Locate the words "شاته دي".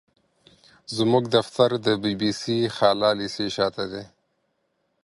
3.55-4.03